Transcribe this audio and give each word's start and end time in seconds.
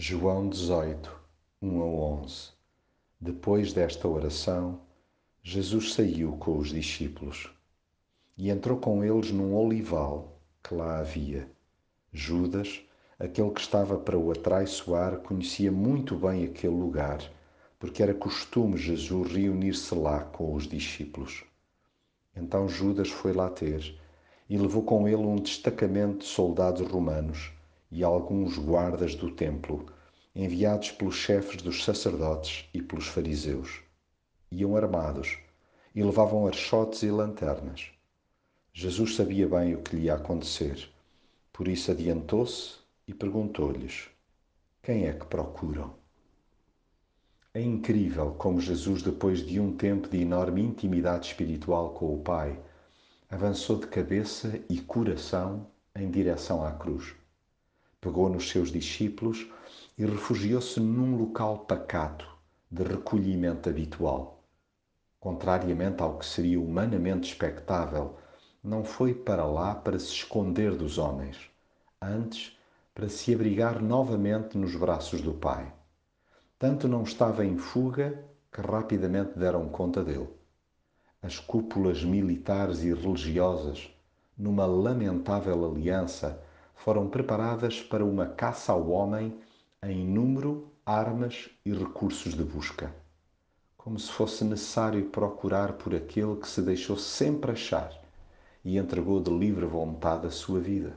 João 0.00 0.48
18, 0.48 1.10
1 1.60 1.82
a 1.82 1.84
11 1.84 2.50
Depois 3.20 3.72
desta 3.72 4.06
oração, 4.06 4.82
Jesus 5.42 5.94
saiu 5.94 6.36
com 6.36 6.56
os 6.56 6.68
discípulos 6.68 7.52
e 8.36 8.48
entrou 8.48 8.78
com 8.78 9.02
eles 9.02 9.32
num 9.32 9.56
olival 9.56 10.40
que 10.62 10.72
lá 10.72 11.00
havia. 11.00 11.50
Judas, 12.12 12.80
aquele 13.18 13.50
que 13.50 13.60
estava 13.60 13.98
para 13.98 14.16
o 14.16 14.30
atraiçoar, 14.30 15.18
conhecia 15.18 15.72
muito 15.72 16.14
bem 16.14 16.44
aquele 16.44 16.76
lugar, 16.76 17.20
porque 17.76 18.00
era 18.00 18.14
costume 18.14 18.76
Jesus 18.76 19.32
reunir-se 19.32 19.92
lá 19.96 20.22
com 20.22 20.54
os 20.54 20.68
discípulos. 20.68 21.42
Então 22.36 22.68
Judas 22.68 23.10
foi 23.10 23.32
lá 23.32 23.50
ter 23.50 24.00
e 24.48 24.56
levou 24.56 24.84
com 24.84 25.08
ele 25.08 25.16
um 25.16 25.34
destacamento 25.34 26.18
de 26.18 26.26
soldados 26.26 26.88
romanos 26.88 27.57
e 27.90 28.04
alguns 28.04 28.58
guardas 28.58 29.14
do 29.14 29.30
templo, 29.30 29.86
enviados 30.34 30.90
pelos 30.90 31.14
chefes 31.14 31.62
dos 31.62 31.84
sacerdotes 31.84 32.68
e 32.72 32.82
pelos 32.82 33.06
fariseus. 33.06 33.80
Iam 34.52 34.76
armados 34.76 35.38
e 35.94 36.02
levavam 36.02 36.46
archotes 36.46 37.02
e 37.02 37.10
lanternas. 37.10 37.90
Jesus 38.72 39.16
sabia 39.16 39.48
bem 39.48 39.74
o 39.74 39.82
que 39.82 39.96
lhe 39.96 40.02
ia 40.02 40.14
acontecer, 40.14 40.88
por 41.52 41.66
isso 41.66 41.90
adiantou-se 41.90 42.76
e 43.06 43.14
perguntou-lhes: 43.14 44.08
Quem 44.82 45.06
é 45.06 45.12
que 45.12 45.26
procuram? 45.26 45.94
É 47.54 47.60
incrível 47.60 48.34
como 48.34 48.60
Jesus, 48.60 49.02
depois 49.02 49.44
de 49.44 49.58
um 49.58 49.74
tempo 49.74 50.08
de 50.08 50.20
enorme 50.20 50.62
intimidade 50.62 51.28
espiritual 51.28 51.94
com 51.94 52.14
o 52.14 52.22
Pai, 52.22 52.60
avançou 53.30 53.78
de 53.78 53.86
cabeça 53.86 54.60
e 54.68 54.80
coração 54.80 55.66
em 55.96 56.10
direção 56.10 56.64
à 56.64 56.72
cruz 56.72 57.16
pegou 58.00 58.28
nos 58.28 58.48
seus 58.48 58.70
discípulos 58.70 59.46
e 59.96 60.04
refugiou-se 60.04 60.78
num 60.80 61.16
local 61.16 61.60
pacato 61.60 62.28
de 62.70 62.82
recolhimento 62.82 63.68
habitual. 63.68 64.44
Contrariamente 65.18 66.02
ao 66.02 66.18
que 66.18 66.26
seria 66.26 66.60
humanamente 66.60 67.32
expectável, 67.32 68.16
não 68.62 68.84
foi 68.84 69.14
para 69.14 69.44
lá 69.44 69.74
para 69.74 69.98
se 69.98 70.12
esconder 70.12 70.76
dos 70.76 70.98
homens, 70.98 71.50
antes 72.00 72.56
para 72.94 73.08
se 73.08 73.34
abrigar 73.34 73.82
novamente 73.82 74.56
nos 74.56 74.74
braços 74.76 75.20
do 75.20 75.32
Pai. 75.32 75.72
Tanto 76.58 76.86
não 76.86 77.02
estava 77.02 77.44
em 77.44 77.56
fuga 77.56 78.24
que 78.52 78.60
rapidamente 78.60 79.38
deram 79.38 79.68
conta 79.68 80.04
dele. 80.04 80.28
As 81.22 81.38
cúpulas 81.38 82.04
militares 82.04 82.82
e 82.82 82.92
religiosas, 82.92 83.90
numa 84.36 84.66
lamentável 84.66 85.64
aliança, 85.64 86.40
foram 86.78 87.08
preparadas 87.08 87.82
para 87.82 88.04
uma 88.04 88.26
caça 88.26 88.72
ao 88.72 88.88
homem 88.90 89.36
em 89.82 90.06
número, 90.06 90.72
armas 90.86 91.50
e 91.64 91.72
recursos 91.72 92.34
de 92.34 92.44
busca, 92.44 92.94
como 93.76 93.98
se 93.98 94.10
fosse 94.10 94.44
necessário 94.44 95.04
procurar 95.06 95.72
por 95.72 95.94
aquele 95.94 96.36
que 96.36 96.48
se 96.48 96.62
deixou 96.62 96.96
sempre 96.96 97.52
achar 97.52 97.92
e 98.64 98.78
entregou 98.78 99.20
de 99.20 99.30
livre 99.30 99.66
vontade 99.66 100.26
a 100.26 100.30
sua 100.30 100.60
vida. 100.60 100.96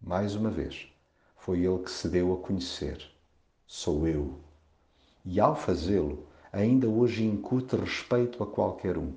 Mais 0.00 0.36
uma 0.36 0.50
vez, 0.50 0.86
foi 1.36 1.64
ele 1.64 1.78
que 1.80 1.90
se 1.90 2.08
deu 2.08 2.32
a 2.32 2.36
conhecer: 2.36 3.04
sou 3.66 4.06
eu. 4.06 4.38
E 5.24 5.40
ao 5.40 5.56
fazê-lo, 5.56 6.26
ainda 6.52 6.88
hoje 6.88 7.24
incute 7.24 7.76
respeito 7.76 8.42
a 8.42 8.46
qualquer 8.46 8.96
um. 8.96 9.12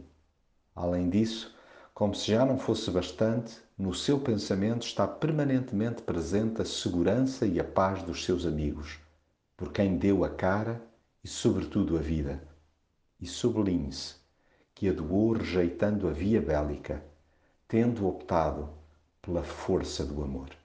Além 0.76 1.10
disso, 1.10 1.56
como 1.94 2.16
se 2.16 2.32
já 2.32 2.46
não 2.46 2.58
fosse 2.58 2.90
bastante, 2.90 3.60
no 3.78 3.94
seu 3.94 4.20
pensamento 4.20 4.86
está 4.86 5.08
permanentemente 5.08 6.02
presente 6.02 6.62
a 6.62 6.66
segurança 6.66 7.46
e 7.46 7.60
a 7.60 7.64
paz 7.64 8.02
dos 8.04 8.24
seus 8.24 8.46
amigos, 8.46 9.00
por 9.58 9.72
quem 9.72 9.98
deu 9.98 10.24
a 10.24 10.30
cara 10.30 10.82
e, 11.24 11.28
sobretudo, 11.28 11.98
a 11.98 12.00
vida. 12.00 12.42
E 13.20 13.28
sublinhe-se 13.28 14.16
que 14.74 14.90
a 14.90 14.94
doou 14.94 15.34
rejeitando 15.34 16.08
a 16.08 16.12
via 16.12 16.42
bélica, 16.42 17.04
tendo 17.68 18.08
optado 18.08 18.70
pela 19.22 19.44
força 19.44 20.04
do 20.04 20.24
amor. 20.24 20.61